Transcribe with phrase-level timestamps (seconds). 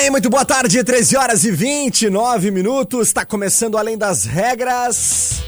[0.00, 3.08] Bem, muito boa tarde, 13 horas e 29 minutos.
[3.08, 5.42] Está começando Além das Regras.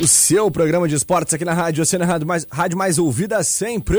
[0.00, 3.98] O seu programa de esportes aqui na Rádio Oceana Rádio mais, rádio mais ouvida sempre.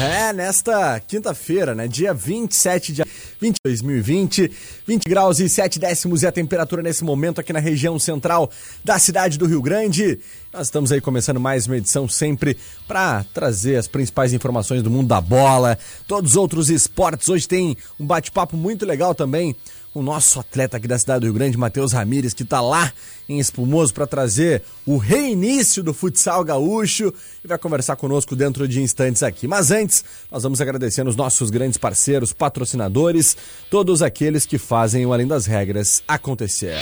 [0.00, 1.86] É, nesta quinta-feira, né?
[1.86, 3.02] Dia 27 de
[3.38, 4.50] 20 2020,
[4.86, 8.50] 20 graus e 7 décimos é a temperatura nesse momento aqui na região central
[8.82, 10.18] da cidade do Rio Grande.
[10.54, 12.56] Nós estamos aí começando mais uma edição sempre
[12.88, 17.28] para trazer as principais informações do mundo da bola, todos os outros esportes.
[17.28, 19.54] Hoje tem um bate-papo muito legal também
[19.94, 22.92] o nosso atleta aqui da cidade do Rio Grande, Matheus Ramires, que está lá
[23.28, 27.12] em Espumoso para trazer o reinício do futsal gaúcho
[27.44, 29.48] e vai conversar conosco dentro de instantes aqui.
[29.48, 33.36] Mas antes, nós vamos agradecendo os nossos grandes parceiros, patrocinadores,
[33.68, 36.78] todos aqueles que fazem o Além das Regras acontecer.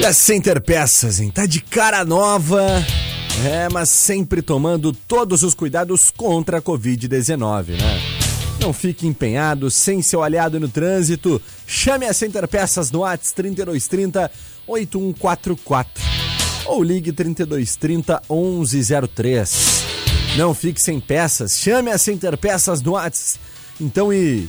[0.00, 1.30] E a Center Peças, hein?
[1.30, 2.82] Tá de cara nova.
[3.44, 8.00] É, mas sempre tomando todos os cuidados contra a Covid-19, né?
[8.60, 11.40] Não fique empenhado, sem seu aliado no trânsito.
[11.66, 14.30] Chame a Center Peças no ATS 3230
[14.66, 16.02] 8144
[16.66, 19.84] ou ligue 3230 1103.
[20.36, 23.38] Não fique sem peças, chame a Center Peças no ATS.
[23.80, 24.46] Então e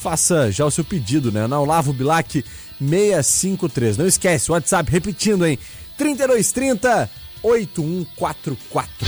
[0.00, 1.46] faça já o seu pedido, né?
[1.46, 2.44] Na Olavo Bilac
[2.80, 3.96] 653.
[3.96, 5.56] Não esquece, o WhatsApp repetindo, hein?
[5.96, 7.08] 3230
[7.42, 9.06] 8144.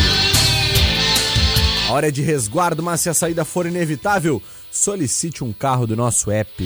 [1.88, 5.94] A hora é de resguardo, mas se a saída for inevitável, solicite um carro do
[5.94, 6.64] nosso app.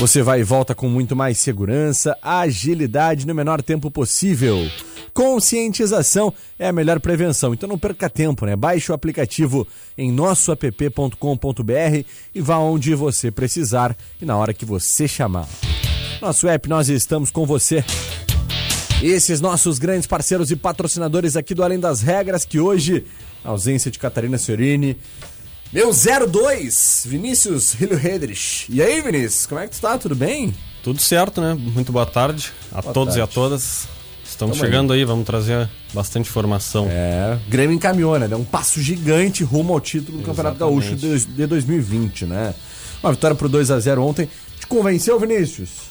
[0.00, 4.56] Você vai e volta com muito mais segurança, agilidade no menor tempo possível.
[5.12, 8.56] Conscientização é a melhor prevenção, então não perca tempo, né?
[8.56, 9.68] Baixe o aplicativo
[9.98, 12.04] em nossoapp.com.br
[12.34, 15.46] e vá onde você precisar e na hora que você chamar.
[16.22, 17.84] Nosso app, nós estamos com você.
[19.02, 23.06] Esses nossos grandes parceiros e patrocinadores aqui do Além das Regras, que hoje,
[23.42, 24.96] a ausência de Catarina Fiorini.
[25.72, 28.66] Meu 02, Vinícius Rilho Redrich.
[28.68, 29.96] E aí, Vinícius, como é que tu tá?
[29.96, 30.54] Tudo bem?
[30.82, 31.54] Tudo certo, né?
[31.54, 33.20] Muito boa tarde a boa todos tarde.
[33.20, 33.88] e a todas.
[34.22, 35.00] Estamos Tamo chegando aí.
[35.00, 35.04] aí.
[35.04, 36.86] vamos trazer bastante informação.
[36.90, 38.28] É, Grêmio encaminhou, né?
[38.28, 42.54] Deu um passo gigante rumo ao título do Campeonato Gaúcho de 2020, né?
[43.02, 44.28] Uma vitória por 2 a 0 ontem.
[44.58, 45.89] Te convenceu, Vinícius?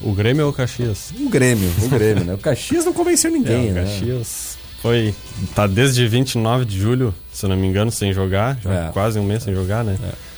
[0.00, 1.12] O Grêmio ou o Caxias?
[1.18, 2.34] O Grêmio, o Grêmio, né?
[2.34, 3.82] O Caxias não convenceu ninguém, é, o né?
[3.82, 5.14] Caxias foi.
[5.54, 8.58] Tá desde 29 de julho, se não me engano, sem jogar.
[8.62, 8.88] Já é.
[8.92, 9.96] quase um mês sem jogar, né?
[10.02, 10.30] É.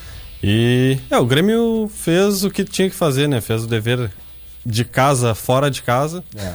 [0.43, 3.41] E é, o Grêmio fez o que tinha que fazer, né?
[3.41, 4.11] Fez o dever
[4.67, 6.25] de casa fora de casa.
[6.37, 6.55] É.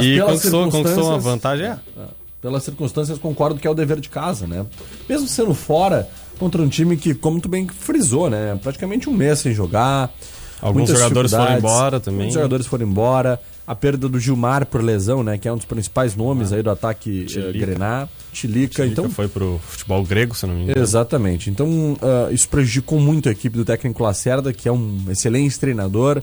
[0.00, 1.66] e conquistou, conquistou uma vantagem.
[1.66, 1.78] É.
[1.98, 2.04] é.
[2.40, 4.64] Pelas circunstâncias, concordo que é o dever de casa, né?
[5.08, 8.58] Mesmo sendo fora, contra um time que, como tu bem frisou, né?
[8.62, 10.14] Praticamente um mês sem jogar.
[10.60, 12.18] Alguns jogadores foram embora também.
[12.18, 13.40] Muitos jogadores foram embora.
[13.66, 15.36] A perda do Gilmar por lesão, né?
[15.38, 17.58] Que é um dos principais nomes ah, aí do ataque Chilica.
[17.58, 18.08] Grená.
[18.32, 20.80] Chilica, então foi pro futebol grego, se não me engano.
[20.80, 21.50] Exatamente.
[21.50, 26.22] Então uh, isso prejudicou muito a equipe do técnico Lacerda, que é um excelente treinador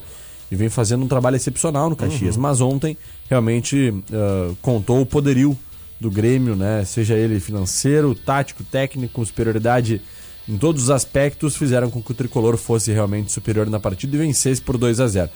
[0.49, 2.35] e vem fazendo um trabalho excepcional no Caxias.
[2.35, 2.41] Uhum.
[2.43, 2.97] Mas ontem
[3.29, 5.57] realmente uh, contou o poderio
[5.99, 6.85] do Grêmio, né?
[6.85, 10.01] Seja ele financeiro, tático, técnico, superioridade
[10.47, 14.19] em todos os aspectos, fizeram com que o tricolor fosse realmente superior na partida e
[14.19, 15.29] vencesse por 2 a 0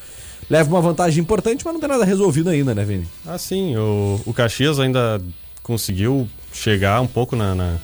[0.50, 3.07] Leva uma vantagem importante, mas não tem nada resolvido ainda, né, Vini?
[3.25, 3.75] Ah, sim.
[3.75, 5.21] O, o Caxias ainda
[5.62, 7.75] conseguiu chegar um pouco na, na,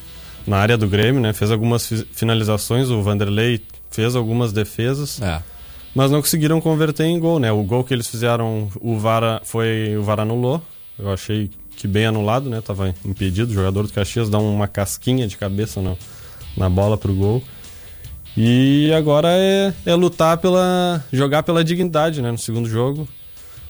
[0.47, 1.33] na área do Grêmio, né?
[1.33, 3.61] Fez algumas finalizações, o Vanderlei
[3.91, 5.21] fez algumas defesas.
[5.21, 5.41] É.
[5.93, 7.51] Mas não conseguiram converter em gol, né?
[7.51, 10.61] O gol que eles fizeram, o Vara foi o Vara anulou.
[10.97, 12.61] Eu achei que bem anulado, né?
[12.61, 13.51] Tava impedido.
[13.51, 15.97] O jogador do Caxias dá uma casquinha de cabeça não
[16.55, 17.43] na bola pro gol.
[18.35, 21.03] E agora é, é lutar pela.
[21.11, 23.07] jogar pela dignidade, né, no segundo jogo.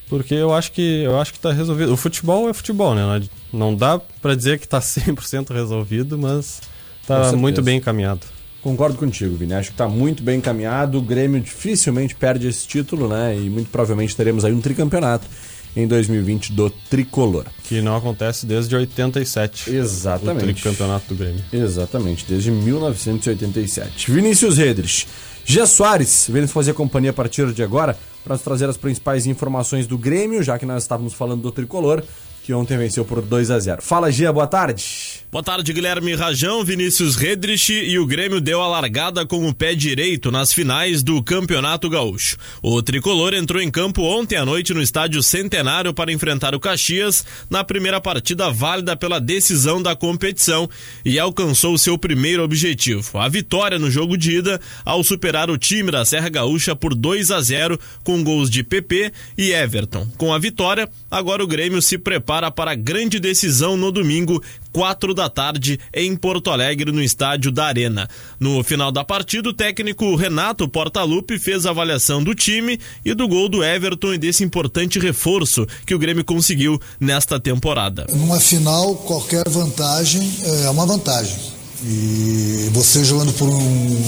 [0.10, 1.92] Porque eu acho que eu acho que tá resolvido.
[1.92, 3.24] O futebol é futebol, né?
[3.52, 6.62] Não dá para dizer que tá 100% resolvido, mas
[7.08, 8.22] tá muito bem encaminhado.
[8.62, 9.54] Concordo contigo, Vini.
[9.54, 10.98] Acho que está muito bem encaminhado.
[10.98, 13.36] O Grêmio dificilmente perde esse título, né?
[13.36, 15.28] E muito provavelmente teremos aí um tricampeonato
[15.76, 17.46] em 2020 do tricolor.
[17.64, 19.74] Que não acontece desde 87.
[19.74, 20.44] Exatamente.
[20.44, 21.44] O tricampeonato do Grêmio.
[21.52, 24.12] Exatamente, desde 1987.
[24.12, 25.08] Vinícius Redrich.
[25.46, 29.26] Gia Soares vem nos fazer companhia a partir de agora para nos trazer as principais
[29.26, 32.02] informações do Grêmio, já que nós estávamos falando do tricolor,
[32.44, 33.82] que ontem venceu por 2 a 0.
[33.82, 35.13] Fala, Gia, boa tarde.
[35.34, 39.74] Boa tarde, Guilherme Rajão, Vinícius Redrich e o Grêmio deu a largada com o pé
[39.74, 42.38] direito nas finais do Campeonato Gaúcho.
[42.62, 47.26] O tricolor entrou em campo ontem à noite no estádio Centenário para enfrentar o Caxias
[47.50, 50.70] na primeira partida válida pela decisão da competição
[51.04, 55.90] e alcançou seu primeiro objetivo, a vitória no jogo de ida ao superar o time
[55.90, 60.08] da Serra Gaúcha por 2 a 0 com gols de PP e Everton.
[60.16, 64.40] Com a vitória, agora o Grêmio se prepara para a grande decisão no domingo,
[64.74, 68.10] quatro da tarde, em Porto Alegre, no estádio da Arena.
[68.40, 73.28] No final da partida, o técnico Renato Portaluppi fez a avaliação do time e do
[73.28, 78.08] gol do Everton e desse importante reforço que o Grêmio conseguiu nesta temporada.
[78.10, 80.28] Numa final, qualquer vantagem
[80.66, 81.38] é uma vantagem.
[81.86, 84.02] E você jogando por um,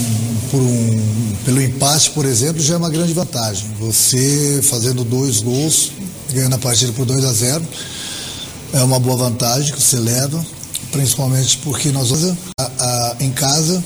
[0.50, 3.68] por um, pelo empate, por exemplo, já é uma grande vantagem.
[3.78, 5.92] Você fazendo dois gols,
[6.32, 7.66] ganhando a partida por 2 a 0,
[8.72, 10.44] é uma boa vantagem que você leva
[10.96, 12.10] principalmente porque nós
[12.58, 13.84] a, em casa,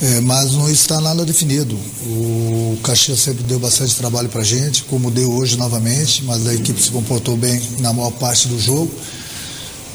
[0.00, 1.78] é, mas não está nada definido.
[2.06, 6.54] O Caxias sempre deu bastante trabalho para a gente, como deu hoje novamente, mas a
[6.54, 8.90] equipe se comportou bem na maior parte do jogo.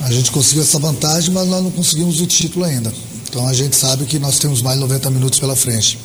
[0.01, 2.93] A gente conseguiu essa vantagem, mas nós não conseguimos o título ainda.
[3.27, 5.97] Então a gente sabe que nós temos mais 90 minutos pela frente.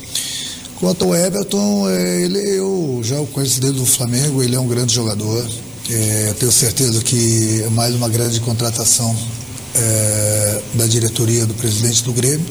[0.80, 4.66] Quanto ao Everton, é, ele, eu já o conheço desde o Flamengo, ele é um
[4.66, 5.46] grande jogador.
[5.90, 9.14] É, tenho certeza que é mais uma grande contratação
[9.74, 12.46] é, da diretoria do presidente do Grêmio.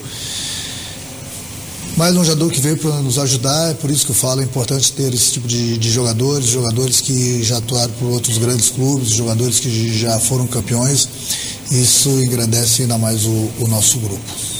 [1.98, 4.44] Mais um jogador que veio para nos ajudar, é por isso que eu falo, é
[4.44, 9.10] importante ter esse tipo de, de jogadores, jogadores que já atuaram por outros grandes clubes,
[9.10, 11.08] jogadores que já foram campeões.
[11.70, 14.51] Isso engrandece ainda mais o, o nosso grupo.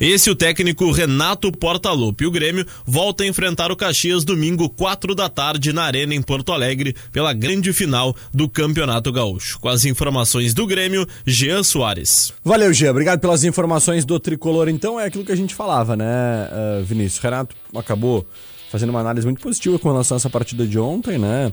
[0.00, 2.24] Esse o técnico Renato Portaluppi.
[2.24, 6.54] O Grêmio volta a enfrentar o Caxias domingo, 4 da tarde, na Arena em Porto
[6.54, 9.60] Alegre, pela grande final do Campeonato Gaúcho.
[9.60, 12.32] Com as informações do Grêmio, Jean Soares.
[12.42, 12.92] Valeu, Jean.
[12.92, 14.70] Obrigado pelas informações do tricolor.
[14.70, 17.22] Então, é aquilo que a gente falava, né, uh, Vinícius?
[17.22, 18.26] Renato acabou
[18.70, 21.52] fazendo uma análise muito positiva com relação a essa partida de ontem, né?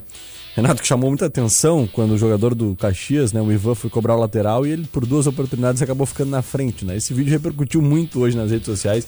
[0.58, 4.16] Renato, que chamou muita atenção quando o jogador do Caxias, né, o Ivan, foi cobrar
[4.16, 6.96] o lateral e ele, por duas oportunidades, acabou ficando na frente, né?
[6.96, 9.06] Esse vídeo repercutiu muito hoje nas redes sociais.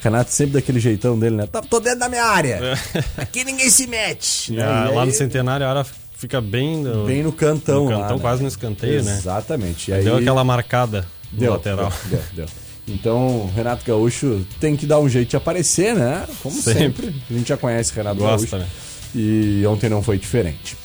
[0.00, 1.48] Renato sempre daquele jeitão dele, né?
[1.68, 2.60] Tô dentro da minha área.
[2.62, 3.22] É.
[3.22, 4.56] Aqui ninguém se mete.
[4.56, 8.14] É, lá no Centenário a área fica bem no, bem no cantão, no cantão lá,
[8.14, 8.20] né?
[8.20, 9.12] quase no escanteio, Exatamente.
[9.12, 9.18] né?
[9.18, 9.92] Exatamente.
[9.92, 10.04] Aí...
[10.04, 11.92] Deu aquela marcada no deu, lateral.
[12.06, 12.46] Deu, deu, deu.
[12.86, 16.26] Então, Renato Gaúcho tem que dar um jeito de aparecer, né?
[16.42, 17.06] Como sempre.
[17.06, 17.22] sempre.
[17.28, 18.58] A gente já conhece Renato Gosta, Gaúcho.
[18.58, 18.66] Né?
[19.14, 20.76] E ontem não foi diferente.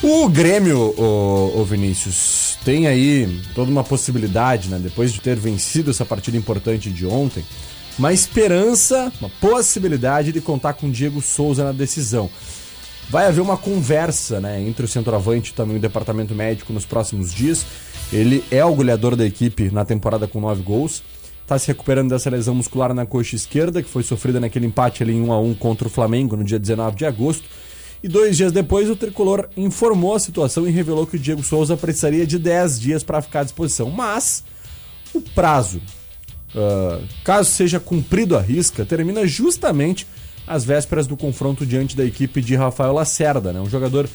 [0.00, 4.78] O Grêmio, o, o, Vinícius, tem aí toda uma possibilidade, né?
[4.80, 7.44] Depois de ter vencido essa partida importante de ontem,
[7.98, 12.30] uma esperança, uma possibilidade de contar com Diego Souza na decisão.
[13.10, 17.34] Vai haver uma conversa, né, entre o centroavante e também o departamento médico nos próximos
[17.34, 17.66] dias.
[18.12, 21.02] Ele é o goleador da equipe na temporada com nove gols.
[21.42, 25.14] Está se recuperando dessa lesão muscular na coxa esquerda, que foi sofrida naquele empate ali
[25.14, 27.48] em 1 a 1 contra o Flamengo no dia 19 de agosto
[28.02, 31.76] e dois dias depois, o tricolor informou a situação e revelou que o Diego Souza
[31.76, 33.90] precisaria de 10 dias para ficar à disposição.
[33.90, 34.44] Mas
[35.12, 35.80] o prazo,
[36.54, 40.06] uh, caso seja cumprido a risca, termina justamente
[40.46, 43.60] às vésperas do confronto diante da equipe de Rafael Lacerda, né?
[43.60, 44.08] um jogador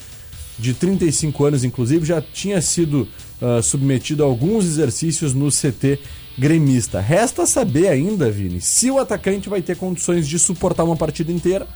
[0.57, 3.07] de 35 anos, inclusive, já tinha sido
[3.41, 5.99] uh, submetido a alguns exercícios no CT
[6.37, 7.01] gremista.
[7.01, 11.67] Resta saber ainda, Vini, se o atacante vai ter condições de suportar uma partida inteira,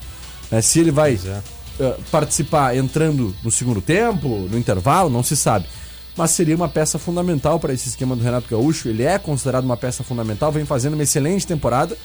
[0.50, 0.62] né?
[0.62, 1.20] se ele vai
[1.80, 5.66] eh, participar entrando no segundo tempo, no intervalo, não se sabe.
[6.16, 8.90] Mas seria uma peça fundamental para esse esquema do Renato Gaúcho.
[8.90, 11.96] Ele é considerado uma peça fundamental, vem fazendo uma excelente temporada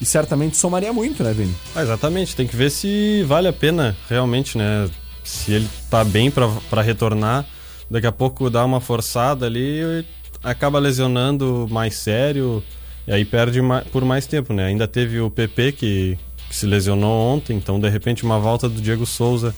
[0.00, 1.54] e certamente somaria muito, né, Vini?
[1.74, 4.88] Ah, exatamente, tem que ver se vale a pena realmente, né?
[5.24, 7.46] Se ele tá bem para retornar,
[7.90, 10.04] daqui a pouco dá uma forçada ali
[10.42, 12.62] acaba lesionando mais sério
[13.06, 13.60] e aí perde
[13.90, 14.66] por mais tempo, né?
[14.66, 18.80] Ainda teve o PP que que se lesionou ontem, então de repente uma volta do
[18.80, 19.54] Diego Souza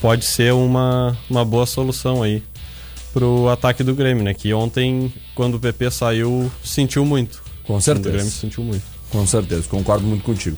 [0.00, 2.42] pode ser uma, uma boa solução aí
[3.12, 4.34] pro ataque do Grêmio, né?
[4.34, 7.42] Que ontem, quando o PP saiu, sentiu muito.
[7.64, 8.08] Com certeza.
[8.08, 8.84] O Grêmio sentiu muito.
[9.10, 10.56] Com certeza, concordo muito contigo.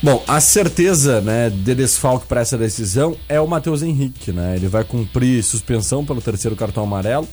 [0.00, 4.54] Bom, a certeza né, de desfalque para essa decisão é o Matheus Henrique, né?
[4.54, 7.28] Ele vai cumprir suspensão pelo terceiro cartão amarelo.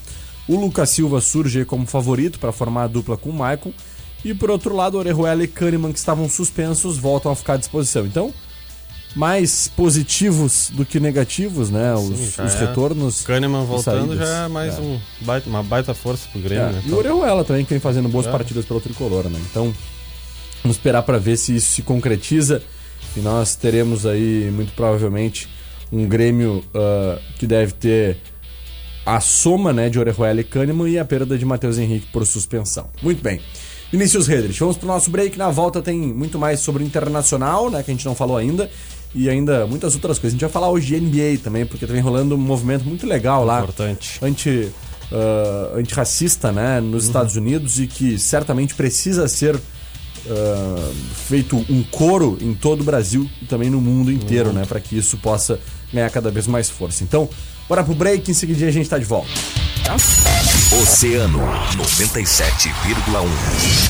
[0.47, 3.71] O Lucas Silva surge como favorito para formar a dupla com o Maicon.
[4.25, 8.07] E por outro lado, Orejuela e Kahneman, que estavam suspensos, voltam a ficar à disposição.
[8.07, 8.33] Então,
[9.15, 11.93] mais positivos do que negativos, né?
[11.93, 12.59] Os, Sim, os é.
[12.65, 13.21] retornos.
[13.21, 14.81] Kahneman voltando já é mais é.
[14.81, 16.65] Um baita, uma baita força pro Grêmio.
[16.65, 16.71] É.
[16.71, 16.83] Né?
[16.87, 18.31] E o Orejuela também, que vem fazendo boas é.
[18.31, 19.39] partidas pelo Tricolor, né?
[19.51, 19.71] Então,
[20.63, 22.63] vamos esperar para ver se isso se concretiza.
[23.15, 25.47] E nós teremos aí, muito provavelmente,
[25.91, 28.17] um Grêmio uh, que deve ter
[29.05, 32.89] a soma né, de Orejuela e Kahneman e a perda de Matheus Henrique por suspensão.
[33.03, 33.39] Muito bem.
[33.95, 35.37] Vinícius Redrich, vamos pro nosso break.
[35.37, 37.81] Na volta tem muito mais sobre o internacional, né?
[37.81, 38.69] Que a gente não falou ainda.
[39.13, 40.33] E ainda muitas outras coisas.
[40.33, 43.07] A gente vai falar hoje de NBA também, porque tá vem rolando um movimento muito
[43.07, 43.61] legal lá.
[43.61, 44.19] Importante.
[44.21, 46.81] Anti, uh, antirracista, né?
[46.81, 47.09] Nos uhum.
[47.09, 50.93] Estados Unidos e que certamente precisa ser uh,
[51.29, 54.55] feito um coro em todo o Brasil e também no mundo inteiro, uhum.
[54.55, 54.65] né?
[54.65, 55.57] Para que isso possa
[55.93, 57.01] ganhar cada vez mais força.
[57.01, 57.29] Então,
[57.69, 59.31] bora pro break, em seguida a gente tá de volta.
[60.81, 61.39] Oceano
[61.77, 63.27] 97,1.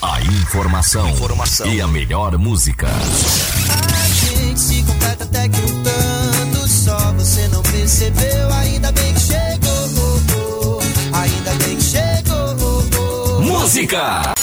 [0.04, 2.88] A informação, informação, e a melhor música.
[2.88, 8.54] A gente se completa até que um tanto só você não percebeu.
[8.54, 10.80] Ainda bem que chegou.
[11.12, 13.42] Ainda bem que chegou.
[13.42, 14.35] Música!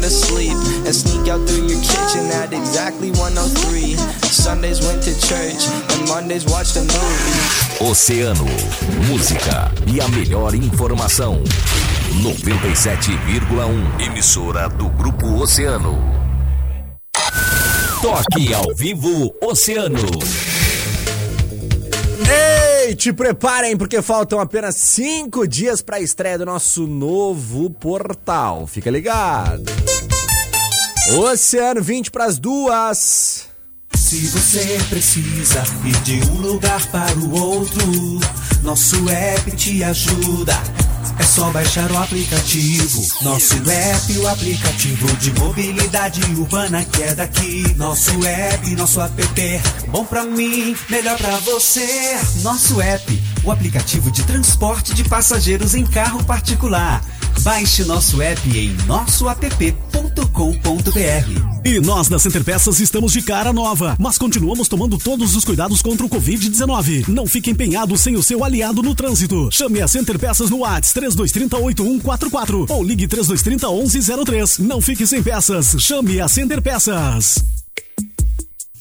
[0.00, 3.96] Sound asleep, and sneak out through your kitchen at exactly 103.
[4.28, 7.80] Sundays went to church, and Mondays watched a movie.
[7.80, 8.46] Oceano,
[9.08, 11.42] música e a melhor informação.
[12.22, 15.98] 97,1 emissora do Grupo Oceano.
[18.02, 19.98] Toque ao vivo Oceano.
[22.32, 28.66] Ei, te preparem porque faltam apenas cinco dias para a estreia do nosso novo portal.
[28.66, 29.89] Fica ligado.
[31.18, 33.48] Oceano 20 para as duas.
[33.96, 37.82] Se você precisa ir de um lugar para o outro,
[38.62, 40.56] nosso app te ajuda.
[41.18, 43.04] É só baixar o aplicativo.
[43.22, 47.74] Nosso app, o aplicativo de mobilidade urbana que é daqui.
[47.76, 52.20] Nosso app, nosso app, bom pra mim, melhor pra você.
[52.42, 57.02] Nosso app, o aplicativo de transporte de passageiros em carro particular.
[57.40, 58.76] Baixe nosso app em
[60.40, 61.60] nossoapp.com.br.
[61.64, 65.82] E nós da Center Peças estamos de cara nova, mas continuamos tomando todos os cuidados
[65.82, 67.08] contra o Covid-19.
[67.08, 69.50] Não fique empenhado sem o seu aliado no trânsito.
[69.52, 74.58] Chame a Center Peças no WhatsApp 3230 8144 ou ligue 3230 1103.
[74.60, 75.76] Não fique sem peças.
[75.78, 77.59] Chame a Center Peças.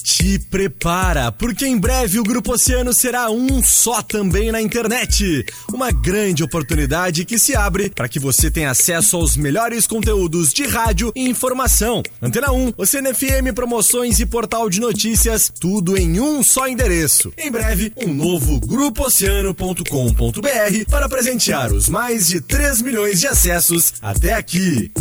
[0.10, 5.46] Te prepara, porque em breve o Grupo Oceano será um só também na internet.
[5.72, 10.66] Uma grande oportunidade que se abre para que você tenha acesso aos melhores conteúdos de
[10.66, 12.02] rádio e informação.
[12.22, 17.32] Antena 1, Oceano FM, promoções e portal de notícias, tudo em um só endereço.
[17.38, 24.34] Em breve, um novo grupooceano.com.br para presentear os mais de 3 milhões de acessos até
[24.34, 24.92] aqui.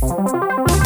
[0.00, 0.85] FM.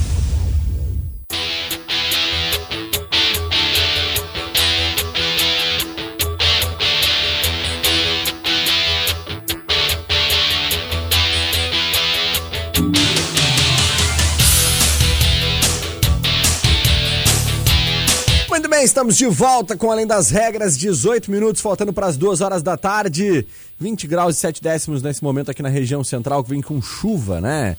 [18.91, 22.75] Estamos de volta com Além das Regras, 18 minutos, faltando para as 2 horas da
[22.75, 23.47] tarde,
[23.79, 27.39] 20 graus e 7 décimos nesse momento aqui na região central, que vem com chuva,
[27.39, 27.77] né?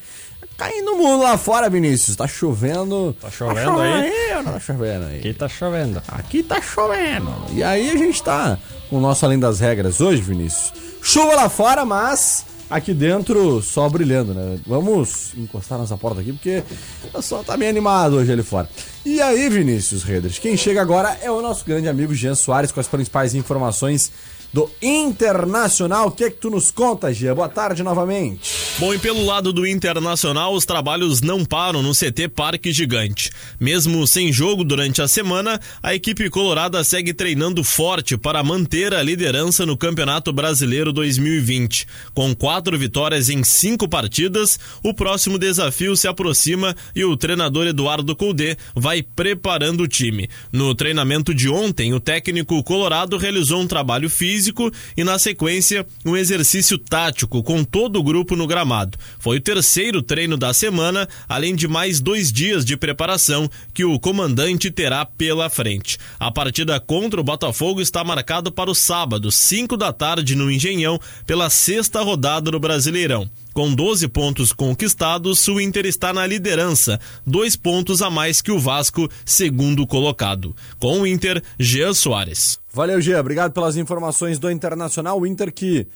[0.57, 3.15] Caindo o mundo lá fora, Vinícius, tá chovendo.
[3.21, 4.11] Tá chovendo tá aí?
[4.11, 4.43] aí?
[4.43, 5.19] Não tá chovendo aí.
[5.19, 6.03] Aqui tá chovendo.
[6.09, 7.31] Aqui tá chovendo.
[7.53, 10.73] E aí a gente tá com o nosso Além das Regras hoje, Vinícius.
[11.03, 14.59] Chuva lá fora, mas aqui dentro só brilhando, né?
[14.67, 16.63] Vamos encostar nossa porta aqui porque
[17.05, 18.69] o pessoal tá meio animado hoje ali fora.
[19.05, 22.81] E aí, Vinícius Reders, quem chega agora é o nosso grande amigo Jean Soares com
[22.81, 24.11] as principais informações
[24.53, 26.09] do Internacional.
[26.09, 27.35] O que é que tu nos conta, Gia?
[27.35, 28.53] Boa tarde novamente.
[28.79, 33.31] Bom, e pelo lado do Internacional, os trabalhos não param no CT Parque Gigante.
[33.59, 39.03] Mesmo sem jogo durante a semana, a equipe colorada segue treinando forte para manter a
[39.03, 41.87] liderança no Campeonato Brasileiro 2020.
[42.13, 48.15] Com quatro vitórias em cinco partidas, o próximo desafio se aproxima e o treinador Eduardo
[48.15, 50.29] Colde vai preparando o time.
[50.51, 55.87] No treinamento de ontem, o técnico colorado realizou um trabalho físico físico e, na sequência,
[56.05, 58.99] um exercício tático com todo o grupo no gramado.
[59.21, 63.99] Foi o terceiro treino da semana, além de mais dois dias de preparação que o
[64.01, 65.97] comandante terá pela frente.
[66.19, 70.99] A partida contra o Botafogo está marcada para o sábado, 5 da tarde, no Engenhão,
[71.25, 73.31] pela sexta rodada do Brasileirão.
[73.53, 78.59] Com 12 pontos conquistados, o Inter está na liderança, dois pontos a mais que o
[78.59, 80.57] Vasco, segundo colocado.
[80.79, 82.59] Com o Inter, Jean Soares.
[82.73, 83.21] Valeu, Jean.
[83.21, 85.21] Obrigado pelas informações do Internacional.
[85.21, 85.87] O Inter que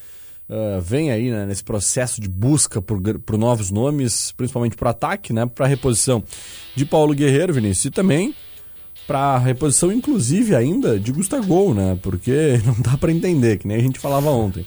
[0.49, 5.33] uh, vem aí né, nesse processo de busca por, por novos nomes, principalmente para ataque,
[5.33, 6.23] né, para reposição
[6.75, 8.35] de Paulo Guerreiro, Vinícius, e também
[9.07, 11.97] para reposição, inclusive, ainda de Gustavo, né?
[12.03, 14.67] Porque não dá para entender, que nem a gente falava ontem.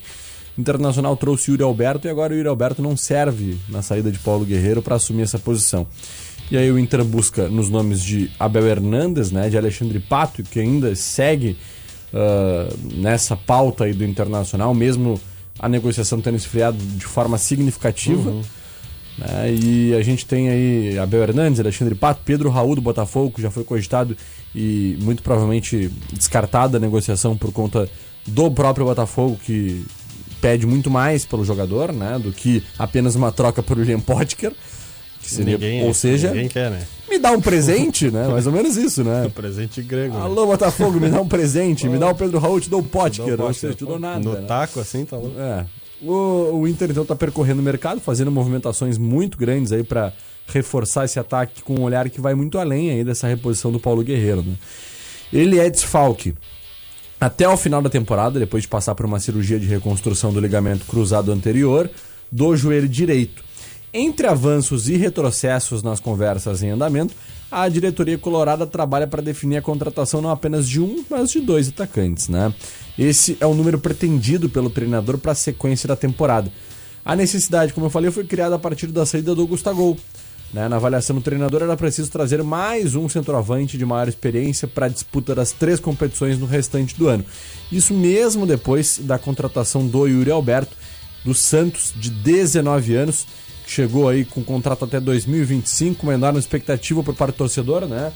[0.60, 4.20] Internacional trouxe o Yuri Alberto e agora o Yuri Alberto não serve na saída de
[4.20, 5.88] Paulo Guerreiro para assumir essa posição.
[6.52, 10.60] E aí o Inter busca nos nomes de Abel Hernandes, né, de Alexandre Pato, que
[10.60, 11.58] ainda segue
[12.14, 15.20] uh, nessa pauta aí do Internacional, mesmo
[15.60, 18.32] a negociação tendo esfriado de forma significativa.
[18.32, 18.42] Uhum.
[19.20, 19.54] Né?
[19.54, 23.52] E a gente tem aí Abel Hernandes, Alexandre Pato, Pedro Raul do Botafogo, que já
[23.52, 24.18] foi cogitado
[24.56, 27.88] e muito provavelmente descartada a negociação por conta
[28.26, 29.86] do próprio Botafogo, que
[30.42, 32.20] pede muito mais pelo jogador, né?
[32.20, 34.54] Do que apenas uma troca por William Potker.
[35.22, 36.88] Que seria, ninguém, ou seja, ninguém quer, né?
[37.10, 38.28] me dá um presente, né?
[38.28, 39.26] Mais ou menos isso, né?
[39.26, 40.16] um presente grego.
[40.16, 40.22] Né?
[40.22, 41.90] Alô, Botafogo, me dá um presente.
[41.90, 43.40] me dá o Pedro Raul, te dou o Potker.
[43.42, 44.20] Ou seja, te dou nada.
[44.20, 44.46] No né?
[44.48, 45.38] taco, assim, tá louco.
[45.40, 45.66] É.
[46.02, 50.14] O, o Inter então está percorrendo o mercado, fazendo movimentações muito grandes aí para
[50.48, 54.02] reforçar esse ataque com um olhar que vai muito além aí dessa reposição do Paulo
[54.02, 54.42] Guerreiro.
[54.42, 54.54] Né?
[55.34, 56.34] Ele é desfalque
[57.20, 60.86] até o final da temporada, depois de passar por uma cirurgia de reconstrução do ligamento
[60.86, 61.90] cruzado anterior
[62.32, 63.44] do joelho direito.
[63.94, 67.14] Entre avanços e retrocessos nas conversas em andamento,
[67.52, 71.68] a diretoria colorada trabalha para definir a contratação não apenas de um, mas de dois
[71.68, 72.54] atacantes, né?
[72.98, 76.52] Esse é o número pretendido pelo treinador para a sequência da temporada.
[77.04, 79.98] A necessidade, como eu falei, foi criada a partir da saída do Gustavo.
[80.54, 80.68] Né?
[80.68, 84.90] Na avaliação do treinador, era preciso trazer mais um centroavante de maior experiência para a
[84.90, 87.24] disputa das três competições no restante do ano.
[87.72, 90.76] Isso mesmo depois da contratação do Yuri Alberto,
[91.24, 93.28] do Santos, de 19 anos,
[93.66, 98.12] que chegou aí com contrato até 2025, uma enorme expectativa por parte do torcedor, né?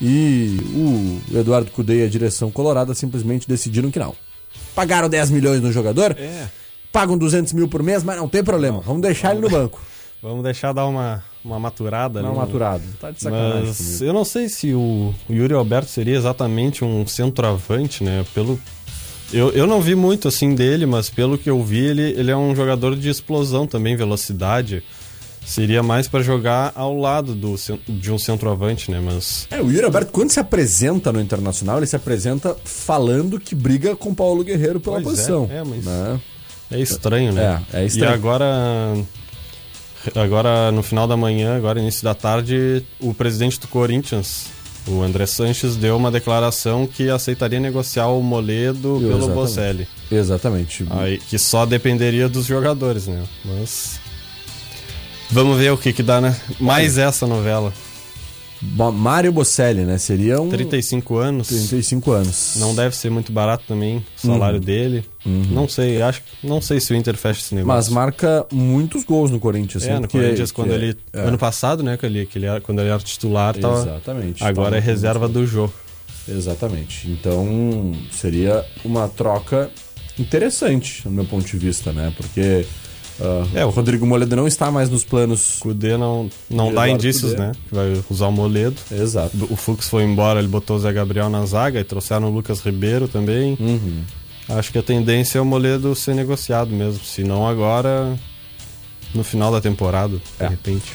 [0.00, 4.14] E o Eduardo Cudê e a direção colorada simplesmente decidiram que não.
[4.74, 6.48] Pagaram 10 milhões no jogador, é.
[6.92, 9.80] pagam 200 mil por mês, mas não tem problema, vamos deixar ele no banco.
[10.22, 12.82] Vamos deixar dar uma, uma maturada Uma maturada.
[13.00, 13.66] Tá de sacanagem.
[13.66, 14.04] Mas comigo.
[14.04, 18.24] eu não sei se o, o Yuri Alberto seria exatamente um centroavante, né?
[18.34, 18.58] Pelo,
[19.32, 22.36] eu, eu não vi muito assim dele, mas pelo que eu vi, ele, ele é
[22.36, 24.82] um jogador de explosão também, velocidade
[25.46, 27.54] seria mais para jogar ao lado do,
[27.88, 29.00] de um centroavante, né?
[29.00, 29.46] Mas.
[29.48, 33.94] É, o Yuri Alberto, quando se apresenta no Internacional, ele se apresenta falando que briga
[33.94, 35.48] com Paulo Guerreiro pela pois é, posição.
[35.50, 35.84] É, é, mas.
[35.84, 36.20] Né?
[36.68, 37.62] É estranho, né?
[37.72, 38.10] É, é estranho.
[38.10, 38.44] E agora.
[40.14, 44.46] Agora, no final da manhã, agora início da tarde, o presidente do Corinthians,
[44.86, 49.34] o André Sanches, deu uma declaração que aceitaria negociar o Moledo pelo Exatamente.
[49.34, 49.88] Bocelli.
[50.10, 50.86] Exatamente.
[50.90, 53.22] Aí, que só dependeria dos jogadores, né?
[53.44, 54.00] Mas
[55.30, 56.36] Vamos ver o que que dá, né?
[56.60, 57.72] Mais essa novela.
[58.60, 59.98] Mário Bocelli, né?
[59.98, 60.48] Seria um.
[60.48, 61.48] 35 anos.
[61.48, 62.54] 35 anos.
[62.56, 64.64] Não deve ser muito barato também o salário uhum.
[64.64, 65.04] dele.
[65.24, 65.46] Uhum.
[65.50, 67.76] Não sei, acho não sei se o Inter fecha esse negócio.
[67.76, 69.86] Mas marca muitos gols no Corinthians.
[69.86, 70.96] É, no Corinthians, quando é, ele.
[71.12, 71.20] É.
[71.20, 71.96] Ano passado, né?
[71.96, 74.42] Que ele, que ele era, quando ele era titular, tava, Exatamente.
[74.42, 75.72] Agora é reserva do jogo.
[76.28, 77.08] Exatamente.
[77.10, 79.70] Então seria uma troca
[80.18, 82.12] interessante, no meu ponto de vista, né?
[82.16, 82.66] Porque
[83.18, 85.56] Uh, é, o Rodrigo Moledo não está mais nos planos.
[85.58, 87.42] Cudê não, não dá indícios, Cudê.
[87.42, 87.52] né?
[87.68, 88.76] Que vai usar o Moledo.
[88.90, 89.36] Exato.
[89.50, 92.60] O Fux foi embora, ele botou o Zé Gabriel na zaga e trouxeram o Lucas
[92.60, 93.56] Ribeiro também.
[93.58, 94.02] Uhum.
[94.48, 97.02] Acho que a tendência é o Moledo ser negociado mesmo.
[97.04, 98.16] Se não agora,
[99.14, 100.44] no final da temporada, é.
[100.44, 100.92] de repente.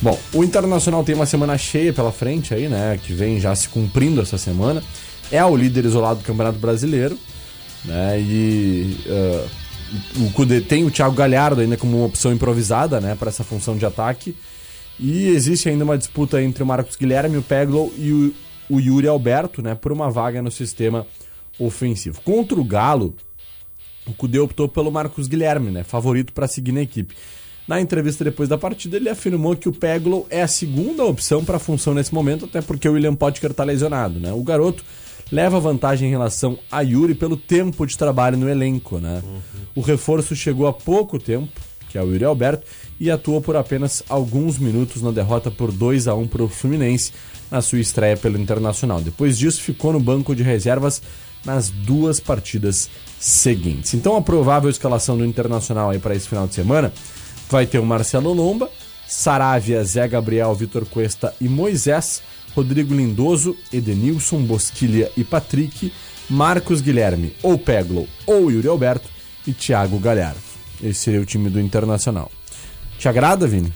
[0.00, 2.98] Bom, o Internacional tem uma semana cheia pela frente aí, né?
[3.00, 4.82] Que vem já se cumprindo essa semana.
[5.30, 7.16] É o líder isolado do Campeonato Brasileiro.
[7.84, 8.20] Né?
[8.20, 8.96] E.
[9.06, 9.61] Uh
[10.16, 13.76] o Cudê tem o Thiago Galhardo ainda como uma opção improvisada, né, para essa função
[13.76, 14.34] de ataque.
[14.98, 18.34] E existe ainda uma disputa entre o Marcos Guilherme, o Peglow e o,
[18.70, 21.06] o Yuri Alberto, né, por uma vaga no sistema
[21.58, 22.20] ofensivo.
[22.22, 23.14] Contra o Galo,
[24.06, 27.14] o Cudê optou pelo Marcos Guilherme, né, favorito para seguir na equipe.
[27.66, 31.56] Na entrevista depois da partida, ele afirmou que o Peglow é a segunda opção para
[31.56, 34.18] a função nesse momento, até porque o William Potker está lesionado.
[34.18, 34.32] Né?
[34.32, 34.84] O garoto
[35.32, 38.98] leva vantagem em relação a Yuri pelo tempo de trabalho no elenco.
[38.98, 39.22] Né?
[39.24, 39.40] Uhum.
[39.76, 41.48] O reforço chegou há pouco tempo,
[41.88, 42.66] que é o Yuri Alberto,
[43.00, 47.12] e atuou por apenas alguns minutos na derrota por 2 a 1 para o Fluminense
[47.50, 49.00] na sua estreia pelo Internacional.
[49.00, 51.02] Depois disso, ficou no banco de reservas
[51.44, 53.94] nas duas partidas seguintes.
[53.94, 56.92] Então, a provável escalação do Internacional aí para esse final de semana
[57.50, 58.70] vai ter o Marcelo Lomba,
[59.06, 62.22] Saravia, Zé Gabriel, Vitor Cuesta e Moisés,
[62.54, 65.92] Rodrigo Lindoso, Edenilson, Bosquilha e Patrick,
[66.28, 69.08] Marcos Guilherme, ou Peglo, ou Yuri Alberto
[69.46, 70.40] e Thiago Galhardo.
[70.82, 72.30] Esse seria o time do Internacional.
[72.98, 73.72] Te agrada, Vini?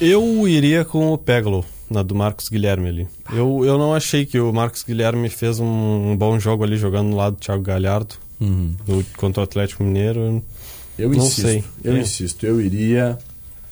[0.00, 3.08] Eu iria com o Peglo, na do Marcos Guilherme ali.
[3.32, 7.16] Eu, eu não achei que o Marcos Guilherme fez um, bom jogo ali jogando no
[7.16, 8.74] lado do Thiago Galhardo uhum.
[9.16, 10.42] contra o Atlético Mineiro.
[10.98, 11.64] Eu não insisto, sei.
[11.84, 12.00] Eu é.
[12.00, 13.18] insisto, eu iria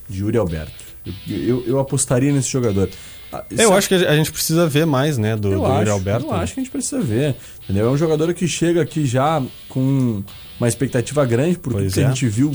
[0.08, 0.84] de Yuri Alberto.
[1.26, 2.88] Eu, eu, eu apostaria nesse jogador.
[3.32, 6.26] Ah, eu acho que a gente precisa ver mais, né, do, do Yuri Alberto.
[6.26, 7.36] Eu acho que a gente precisa ver.
[7.62, 7.86] Entendeu?
[7.86, 10.22] É um jogador que chega aqui já com
[10.58, 12.04] uma expectativa grande, porque pois que é.
[12.04, 12.52] a gente viu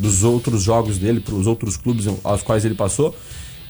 [0.00, 3.14] dos outros jogos dele, para os outros clubes aos quais ele passou.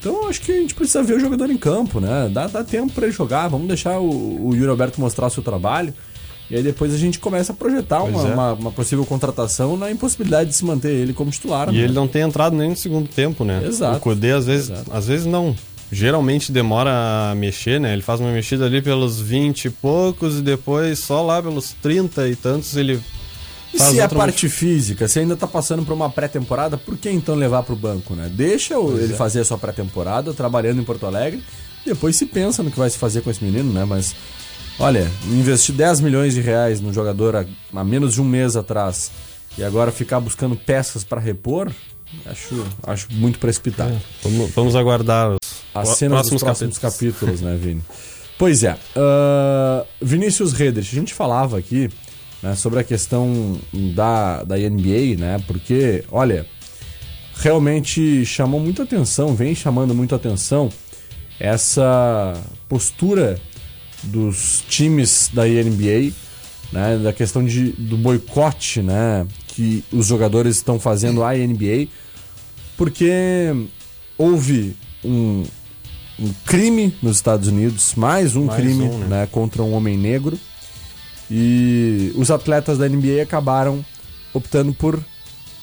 [0.00, 2.30] Então acho que a gente precisa ver o jogador em campo, né?
[2.32, 5.42] Dá, dá tempo para ele jogar, vamos deixar o, o Yuri Alberto mostrar o seu
[5.42, 5.92] trabalho.
[6.50, 8.32] E aí depois a gente começa a projetar uma, é.
[8.32, 11.68] uma, uma, possível contratação na impossibilidade de se manter ele como titular.
[11.68, 11.84] E né?
[11.84, 13.62] ele não tem entrado nem no segundo tempo, né?
[13.66, 13.98] Exato.
[13.98, 15.54] O Kudê às vezes, às vezes não.
[15.90, 16.90] Geralmente demora
[17.30, 17.92] a mexer, né?
[17.92, 22.28] Ele faz uma mexida ali pelos 20 e poucos e depois só lá pelos 30
[22.28, 23.00] e tantos ele
[23.72, 27.34] e se a parte física, você ainda tá passando por uma pré-temporada, por que então
[27.34, 28.30] levar pro banco, né?
[28.32, 29.16] Deixa pois ele é.
[29.16, 31.42] fazer a sua pré-temporada, trabalhando em Porto Alegre,
[31.84, 33.84] depois se pensa no que vai se fazer com esse menino, né?
[33.84, 34.14] Mas
[34.80, 39.10] Olha, investir 10 milhões de reais no jogador há, há menos de um mês atrás
[39.56, 41.72] e agora ficar buscando peças para repor,
[42.26, 43.92] acho, acho muito precipitado.
[43.92, 45.38] É, vamos, vamos, aguardar os
[45.74, 47.82] As cenas próximos dos próximos capítulos, capítulos né, Vini?
[48.38, 48.74] Pois é.
[48.94, 51.90] Uh, Vinícius Redrich, a gente falava aqui
[52.40, 53.58] né, sobre a questão
[53.96, 55.42] da, da NBA, né?
[55.44, 56.46] Porque, olha,
[57.34, 60.70] realmente chamou muita atenção, vem chamando muita atenção
[61.38, 62.34] essa
[62.68, 63.40] postura
[64.02, 66.12] dos times da NBA,
[66.72, 69.26] né, da questão de, do boicote né,
[69.58, 71.88] que os jogadores estão fazendo à NBA,
[72.76, 73.10] porque
[74.16, 75.42] houve um,
[76.16, 79.06] um crime nos Estados Unidos, mais um mais crime um, né?
[79.08, 80.38] Né, contra um homem negro,
[81.28, 83.84] e os atletas da NBA acabaram
[84.32, 85.04] optando por,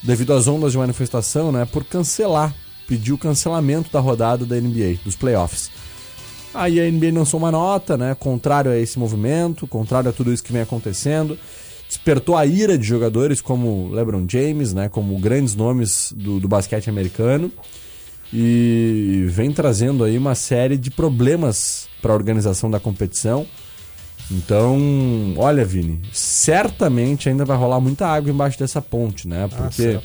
[0.04, 2.54] devido às ondas de manifestação, né, por cancelar,
[2.86, 5.72] pedir o cancelamento da rodada da NBA, dos playoffs.
[6.54, 8.16] Aí a NBA lançou uma nota, né?
[8.16, 11.38] Contrário a esse movimento, contrário a tudo isso que vem acontecendo.
[11.96, 14.90] Despertou a ira de jogadores como LeBron James, né?
[14.90, 17.50] Como grandes nomes do, do basquete americano.
[18.34, 23.48] E vem trazendo aí uma série de problemas para a organização da competição.
[24.30, 29.46] Então, olha, Vini, certamente ainda vai rolar muita água embaixo dessa ponte, né?
[29.46, 29.98] Ah, Porque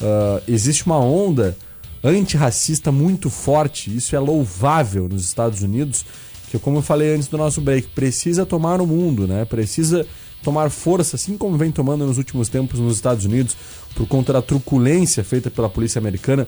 [0.00, 1.56] ah, uh, existe uma onda
[2.04, 3.94] antirracista muito forte.
[3.94, 6.04] Isso é louvável nos Estados Unidos,
[6.52, 9.44] que como eu falei antes do nosso break, precisa tomar o mundo, né?
[9.44, 10.06] Precisa
[10.42, 13.56] tomar força, assim como vem tomando nos últimos tempos nos Estados Unidos,
[13.94, 16.46] por conta da truculência feita pela polícia americana,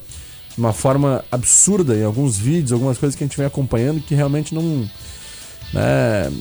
[0.54, 4.14] de uma forma absurda em alguns vídeos, algumas coisas que a gente vem acompanhando que
[4.14, 4.88] realmente não.
[5.72, 6.32] Né,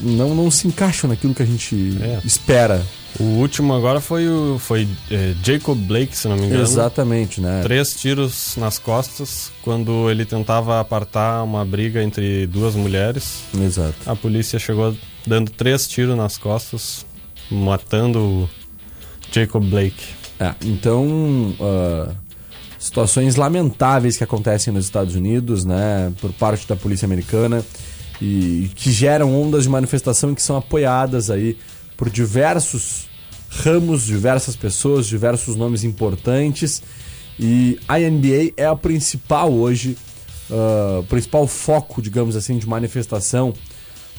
[0.00, 2.20] não, não se encaixam naquilo que a gente é.
[2.24, 2.84] espera
[3.18, 6.62] o último agora foi o foi é, Jacob Blake, se não me engano.
[6.62, 7.62] Exatamente, né?
[7.62, 13.42] Três tiros nas costas quando ele tentava apartar uma briga entre duas mulheres.
[13.54, 13.94] Exato.
[14.04, 14.94] A polícia chegou
[15.26, 17.04] dando três tiros nas costas,
[17.50, 18.48] matando o
[19.32, 20.14] Jacob Blake.
[20.38, 21.06] É, então,
[21.58, 22.14] uh,
[22.78, 27.64] situações lamentáveis que acontecem nos Estados Unidos, né, por parte da polícia americana
[28.20, 31.58] e que geram ondas de manifestação que são apoiadas aí
[31.96, 33.08] por diversos
[33.48, 36.82] ramos, diversas pessoas, diversos nomes importantes.
[37.38, 39.96] E a NBA é a principal hoje,
[40.50, 43.52] uh, principal foco, digamos assim, de manifestação,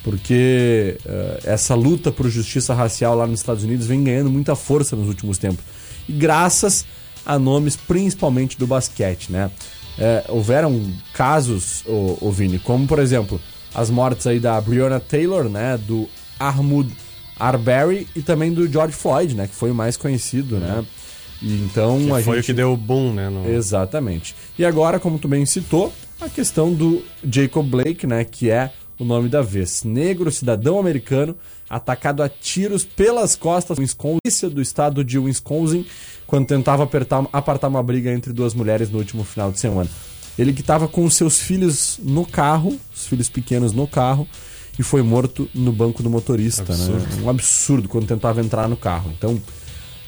[0.04, 4.96] porque uh, essa luta por justiça racial lá nos Estados Unidos vem ganhando muita força
[4.96, 5.64] nos últimos tempos.
[6.08, 6.86] E graças
[7.26, 9.52] a nomes principalmente do basquete, né?
[10.00, 13.42] É, houveram casos, o, o Vini, como por exemplo
[13.74, 15.78] as mortes aí da Breonna Taylor, né?
[15.78, 16.08] Do
[16.40, 16.90] Armud
[17.40, 19.48] Arbery e também do George Floyd, né?
[19.48, 20.86] Que foi o mais conhecido, né?
[21.42, 22.44] E então que a foi gente...
[22.44, 23.30] o que deu o boom, né?
[23.30, 23.48] No...
[23.48, 24.36] Exatamente.
[24.58, 28.24] E agora, como tu bem citou, a questão do Jacob Blake, né?
[28.24, 29.84] Que é o nome da vez.
[29.84, 31.36] Negro, cidadão americano,
[31.70, 35.86] atacado a tiros pelas costas Wisconsin, do estado de Wisconsin,
[36.26, 39.90] quando tentava apertar, apartar uma briga entre duas mulheres no último final de semana.
[40.38, 44.28] Ele que estava com seus filhos no carro, os filhos pequenos no carro,
[44.78, 46.64] e foi morto no banco do motorista.
[46.64, 46.70] Né?
[46.70, 47.16] Absurdo.
[47.16, 47.22] Né?
[47.24, 49.12] Um absurdo quando tentava entrar no carro.
[49.18, 49.42] Então,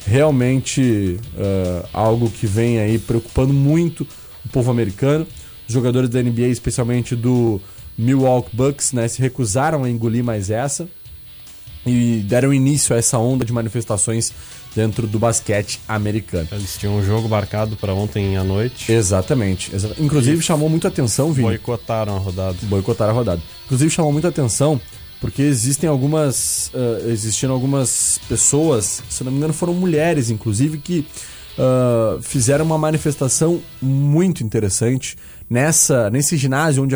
[0.06, 4.06] realmente uh, algo que vem aí preocupando muito
[4.45, 5.25] o povo americano.
[5.67, 7.60] Os jogadores da NBA, especialmente do
[7.99, 10.88] Milwaukee Bucks, né, se recusaram a engolir mais essa
[11.85, 14.33] e deram início a essa onda de manifestações
[14.75, 16.47] dentro do basquete americano.
[16.51, 18.91] Eles tinham um jogo marcado para ontem à noite.
[18.91, 19.71] Exatamente.
[19.99, 21.47] Inclusive e chamou muita atenção, Vini.
[21.47, 22.57] Boicotaram a rodada.
[22.63, 23.41] Boicotaram a rodada.
[23.65, 24.79] Inclusive chamou muita atenção
[25.19, 31.05] porque existem algumas uh, existiram algumas pessoas, se não me engano foram mulheres inclusive que
[31.57, 35.17] uh, fizeram uma manifestação muito interessante
[35.49, 36.95] nessa nesse ginásio onde,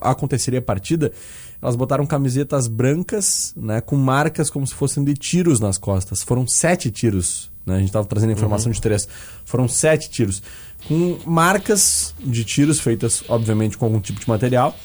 [0.00, 1.12] aconteceria a partida.
[1.60, 6.22] Elas botaram camisetas brancas, né, com marcas como se fossem de tiros nas costas.
[6.22, 7.74] Foram sete tiros, né?
[7.74, 8.74] A gente estava trazendo informação uhum.
[8.74, 9.08] de três.
[9.44, 10.42] Foram sete tiros
[10.86, 14.76] com marcas de tiros feitas, obviamente, com algum tipo de material.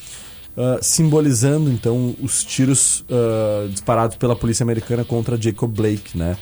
[0.56, 6.38] Uh, simbolizando então os tiros uh, disparados pela polícia americana contra Jacob Blake, né?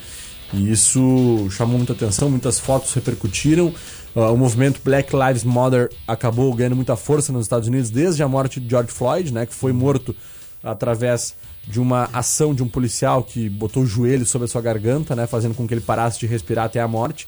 [0.54, 3.74] E isso chamou muita atenção, muitas fotos repercutiram.
[4.16, 8.28] Uh, o movimento Black Lives Matter acabou ganhando muita força nos Estados Unidos desde a
[8.28, 10.16] morte de George Floyd, né, que foi morto
[10.62, 11.34] através
[11.66, 15.28] de uma ação de um policial que botou o joelho sobre a sua garganta, né,
[15.28, 17.28] fazendo com que ele parasse de respirar até a morte.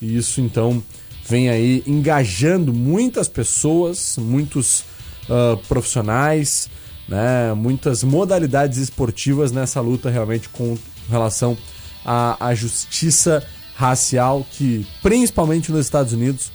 [0.00, 0.82] E isso então
[1.26, 4.80] vem aí engajando muitas pessoas, muitos
[5.28, 6.70] uh, profissionais,
[7.06, 10.76] né, muitas modalidades esportivas nessa luta realmente com
[11.10, 11.56] relação
[12.04, 16.50] à, à justiça racial que, principalmente nos Estados Unidos,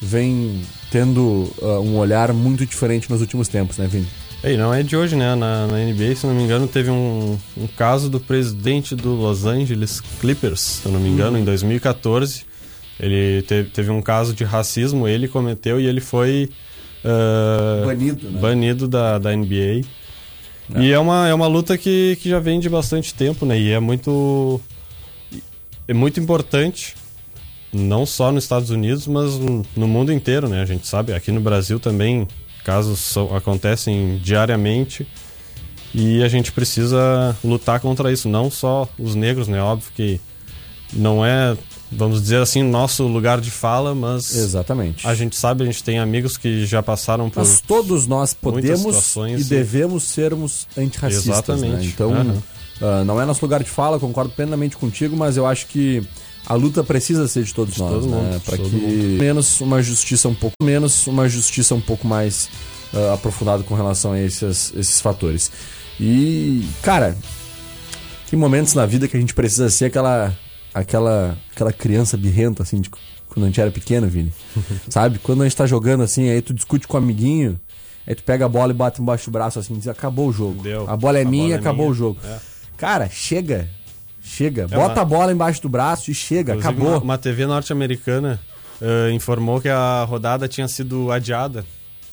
[0.00, 4.06] vem tendo uh, um olhar muito diferente nos últimos tempos, né, Vini?
[4.44, 5.34] E não é de hoje, né?
[5.34, 9.44] Na, na, NBA, se não me engano, teve um, um caso do presidente do Los
[9.44, 11.42] Angeles Clippers, se eu não me engano, uhum.
[11.42, 12.46] em 2014.
[13.00, 16.50] Ele teve, teve um caso de racismo, ele cometeu e ele foi
[17.04, 18.40] uh, banido, né?
[18.40, 19.82] banido da, da NBA.
[20.74, 20.82] É.
[20.82, 23.58] E é uma, é uma luta que, que já vem de bastante tempo, né?
[23.58, 24.60] E é muito
[25.88, 26.94] é muito importante,
[27.72, 29.32] não só nos Estados Unidos, mas
[29.74, 30.60] no mundo inteiro, né?
[30.60, 32.28] A gente sabe, aqui no Brasil também
[32.62, 35.06] casos são, acontecem diariamente
[35.94, 39.62] e a gente precisa lutar contra isso, não só os negros, né?
[39.62, 40.20] Óbvio que
[40.92, 41.56] não é,
[41.90, 45.06] vamos dizer assim, nosso lugar de fala, mas Exatamente.
[45.06, 49.16] A gente sabe, a gente tem amigos que já passaram por Mas todos nós podemos
[49.38, 51.68] e devemos sermos antirracistas, né?
[51.68, 51.86] Exatamente.
[51.86, 51.92] Né?
[51.94, 52.42] Então, uhum.
[52.80, 56.02] Uh, não é nosso lugar de fala, concordo plenamente contigo, mas eu acho que
[56.46, 58.40] a luta precisa ser de todos de nós, todo né?
[58.44, 59.18] Para que mundo.
[59.18, 62.48] menos uma justiça um pouco menos uma justiça um pouco mais
[62.94, 65.50] uh, aprofundada com relação a esses, esses fatores.
[66.00, 67.16] E cara,
[68.30, 70.34] tem momentos na vida que a gente precisa ser aquela
[70.72, 72.88] aquela aquela criança birrenta assim de
[73.28, 74.32] quando a gente era pequeno, Vini.
[74.88, 75.18] Sabe?
[75.18, 77.60] Quando a gente tá jogando assim, aí tu discute com o um amiguinho,
[78.06, 80.62] aí tu pega a bola e bate embaixo do braço assim, diz acabou o jogo.
[80.62, 80.88] Deu.
[80.88, 81.90] A bola é a minha, bola é acabou minha.
[81.90, 82.18] o jogo.
[82.24, 82.38] É.
[82.78, 83.68] Cara, chega.
[84.22, 84.62] Chega.
[84.62, 85.02] É Bota uma...
[85.02, 86.54] a bola embaixo do braço e chega.
[86.54, 86.92] Inclusive, acabou.
[86.94, 88.40] Uma, uma TV norte-americana
[88.80, 91.66] uh, informou que a rodada tinha sido adiada.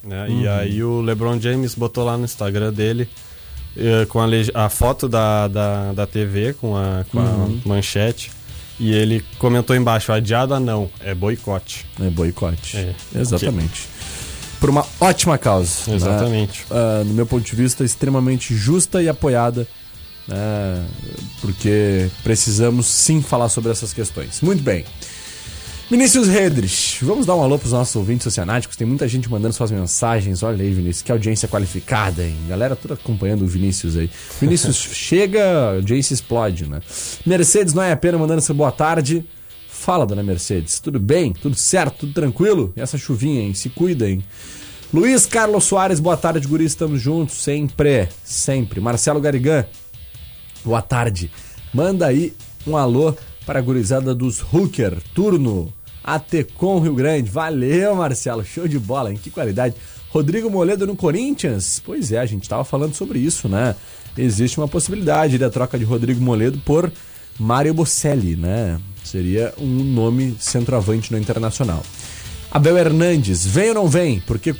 [0.04, 0.25] Né?
[0.28, 0.41] Uhum.
[0.41, 3.08] E aí o LeBron James botou lá no Instagram dele
[3.78, 4.25] uh, com a,
[4.65, 7.62] a, foto da, da, da TV com, a, com uhum.
[7.63, 8.32] a manchete.
[8.80, 11.86] E ele comentou embaixo: adiada não, é boicote.
[12.01, 12.75] É boicote.
[12.78, 12.95] É.
[13.15, 13.88] Exatamente.
[13.88, 14.60] Okay.
[14.60, 15.91] Por uma ótima causa.
[15.91, 15.95] Né?
[15.95, 16.65] Exatamente.
[16.69, 16.75] Né?
[16.75, 19.67] Uh, no meu ponto de vista, extremamente justa e apoiada
[20.27, 20.85] né?
[21.41, 24.41] porque precisamos sim falar sobre essas questões.
[24.41, 24.85] Muito bem.
[25.88, 28.75] Vinícius Redrich, vamos dar um alô para os nossos ouvintes oceanáticos.
[28.75, 30.41] Tem muita gente mandando suas mensagens.
[30.41, 32.35] Olha aí, Vinícius, que audiência qualificada, hein?
[32.49, 34.09] Galera toda acompanhando o Vinícius aí.
[34.41, 36.81] Vinícius chega, audiência explode, né?
[37.23, 39.23] Mercedes não é a pena mandando seu boa tarde.
[39.69, 41.31] Fala, dona Mercedes, tudo bem?
[41.33, 41.99] Tudo certo?
[41.99, 42.73] Tudo tranquilo?
[42.75, 43.53] E essa chuvinha, hein?
[43.53, 44.23] Se cuida, hein?
[44.91, 48.79] Luiz Carlos Soares, boa tarde, guri, estamos juntos, sempre, sempre.
[48.79, 49.65] Marcelo Garigan,
[50.65, 51.30] boa tarde.
[51.73, 52.34] Manda aí
[52.65, 55.71] um alô para a gurizada dos Hooker, turno
[56.04, 57.30] Atecom Rio Grande.
[57.30, 59.19] Valeu, Marcelo, show de bola, hein?
[59.21, 59.75] Que qualidade.
[60.10, 61.82] Rodrigo Moledo no Corinthians?
[61.86, 63.75] Pois é, a gente estava falando sobre isso, né?
[64.17, 66.91] Existe uma possibilidade da troca de Rodrigo Moledo por
[67.38, 68.80] Mário Bocelli, né?
[69.04, 71.84] Seria um nome centroavante no Internacional.
[72.49, 74.21] Abel Hernandes, vem ou não vem?
[74.21, 74.54] Porque,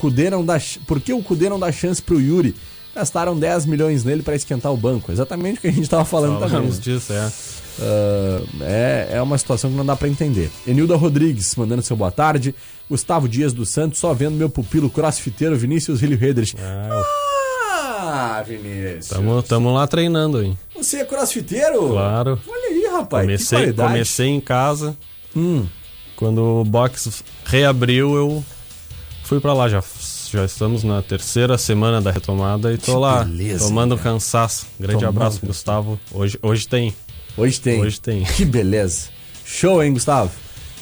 [0.44, 2.54] dá, porque o Cudê não dá chance pro Yuri?
[2.96, 5.12] Gastaram 10 milhões nele para esquentar o banco.
[5.12, 6.98] Exatamente o que a gente estava falando Falamos também.
[6.98, 7.32] disso, é.
[7.78, 9.10] Uh, é.
[9.12, 10.50] É uma situação que não dá para entender.
[10.66, 12.56] Enilda Rodrigues mandando seu boa tarde.
[12.90, 16.56] Gustavo Dias dos Santos, só vendo meu pupilo crossfiteiro Vinícius Rilho Redrich.
[16.58, 16.90] É,
[18.08, 19.08] ah, Vinícius.
[19.08, 20.58] Tamo, tamo lá treinando, hein?
[20.76, 21.90] Você é crossfiteiro?
[21.90, 22.40] Claro.
[22.48, 23.26] Olha aí, rapaz.
[23.26, 24.96] Comecei, comecei em casa.
[25.36, 25.66] Hum.
[26.16, 28.46] Quando o box reabriu, eu
[29.24, 29.82] fui para lá já
[30.36, 34.10] já estamos na terceira semana da retomada e tô que lá beleza, tomando cara.
[34.12, 34.68] cansaço.
[34.78, 35.16] Grande tomando.
[35.16, 35.98] abraço, Gustavo.
[36.12, 36.94] Hoje, hoje tem.
[37.38, 37.80] Hoje tem.
[37.82, 38.24] Hoje tem.
[38.26, 39.08] Que beleza.
[39.46, 40.30] Show, hein, Gustavo?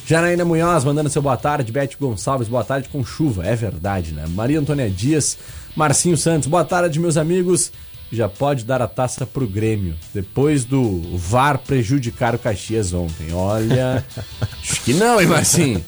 [0.08, 1.70] Janaína Munhoz mandando seu boa tarde.
[1.70, 3.46] Beth Gonçalves, boa tarde com chuva.
[3.46, 4.24] É verdade, né?
[4.28, 5.38] Maria Antônia Dias,
[5.76, 7.70] Marcinho Santos, boa tarde, meus amigos.
[8.10, 9.94] Já pode dar a taça pro Grêmio.
[10.12, 13.32] Depois do VAR prejudicar o Caxias ontem.
[13.32, 14.04] Olha.
[14.60, 15.84] Acho que não, hein, Marcinho?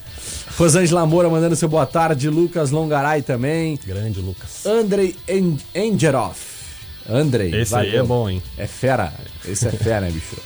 [0.57, 2.31] Rosângela Moura mandando seu boa tarde.
[2.31, 3.79] Lucas Longaray também.
[3.85, 4.64] Grande Lucas.
[4.64, 5.14] Andrei
[5.75, 6.57] Engeroff.
[7.09, 7.55] Andrei.
[7.55, 7.90] Esse valeu.
[7.90, 8.42] aí é bom, hein?
[8.57, 9.12] É fera.
[9.45, 10.37] Esse é fera, né, bicho?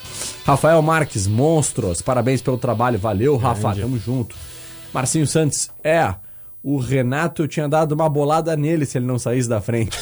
[0.45, 4.35] Rafael Marques, monstros, parabéns pelo trabalho, valeu, Rafa, tamo junto.
[4.93, 6.13] Marcinho Santos, é,
[6.63, 9.99] o Renato eu tinha dado uma bolada nele se ele não saísse da frente.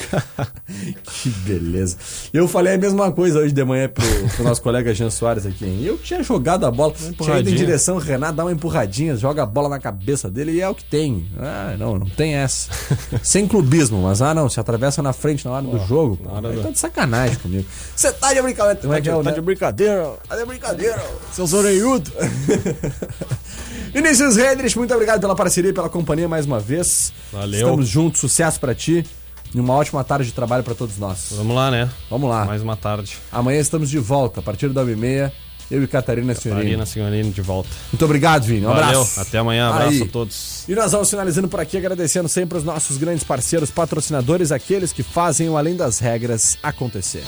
[1.05, 1.97] que beleza.
[2.33, 5.65] Eu falei a mesma coisa hoje de manhã pro, pro nosso colega Jean Soares aqui.
[5.65, 5.85] Hein?
[5.85, 9.45] Eu tinha jogado a bola, tinha ido em direção ao Renato, dá uma empurradinha, joga
[9.45, 11.29] a bola na cabeça dele e é o que tem.
[11.39, 12.71] Ah, não, não tem essa.
[13.23, 16.17] Sem clubismo, mas ah, não, se atravessa na frente na hora do jogo.
[16.17, 16.29] Pô,
[16.63, 17.67] tá de sacanagem comigo.
[17.95, 18.81] Você tá de brincadeira.
[18.81, 20.13] Tá, de, tá de brincadeira.
[20.29, 21.05] Tá de brincadeira.
[21.33, 22.13] Seus orelhudos.
[23.93, 27.13] Vinícius Redrich, muito obrigado pela parceria e pela companhia mais uma vez.
[27.33, 27.61] Valeu.
[27.61, 29.05] Estamos juntos, sucesso para ti.
[29.55, 31.29] E uma ótima tarde de trabalho para todos nós.
[31.37, 31.89] Vamos lá, né?
[32.11, 32.45] Vamos lá.
[32.45, 33.17] Mais uma tarde.
[33.33, 35.33] Amanhã estamos de volta, a partir da 1h30.
[35.71, 36.63] Eu e Catarina Senhorini.
[36.65, 37.69] Catarina Senhorini de volta.
[37.93, 38.65] Muito obrigado, Vini.
[38.65, 38.85] Um Valeu.
[38.85, 39.21] abraço.
[39.21, 39.69] Até amanhã.
[39.69, 40.03] Abraço Aí.
[40.03, 40.65] a todos.
[40.67, 45.03] E nós vamos finalizando por aqui, agradecendo sempre os nossos grandes parceiros, patrocinadores, aqueles que
[45.03, 47.23] fazem o Além das Regras acontecer.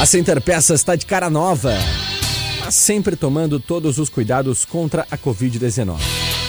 [0.00, 1.74] A Center Peças está de cara nova
[2.70, 5.98] sempre tomando todos os cuidados contra a Covid-19.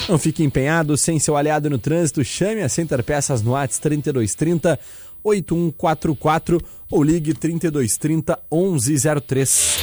[0.08, 4.80] Não fique empenhado sem seu aliado no trânsito, chame a Center Peças no ATS 3230
[5.24, 9.78] 8144 ou ligue 3230 1103.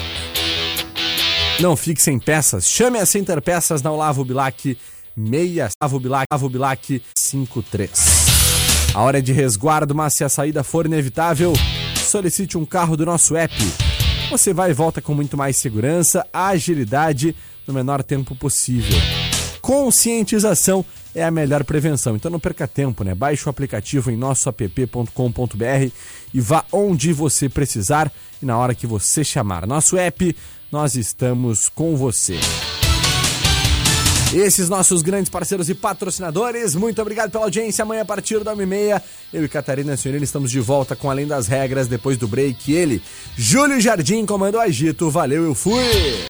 [1.61, 4.77] Não fique sem peças, chame a Center Peças na Olavo Bilac
[5.17, 7.91] 6 Olavo Bilac, Olavo Bilac 53.
[8.95, 11.53] A hora é de resguardo, mas se a saída for inevitável,
[11.97, 13.55] solicite um carro do nosso app
[14.31, 17.35] você vai e volta com muito mais segurança, agilidade
[17.67, 18.99] no menor tempo possível.
[19.61, 22.17] Conscientização é a melhor prevenção.
[22.17, 23.15] Então não perca tempo, né?
[23.15, 25.93] Baixe o aplicativo em nossoapp.com.br
[26.33, 28.13] e vá onde você precisar
[28.43, 29.67] e na hora que você chamar.
[29.67, 30.37] Nosso app,
[30.71, 32.39] nós estamos com você.
[34.33, 37.83] Esses nossos grandes parceiros e patrocinadores, muito obrigado pela audiência.
[37.83, 39.01] Amanhã, a partir da 1h30,
[39.33, 42.71] eu e Catarina Senhorina estamos de volta com Além das Regras, depois do break.
[42.71, 43.03] Ele,
[43.35, 45.11] Júlio Jardim, comando o agito.
[45.11, 46.19] Valeu, eu fui!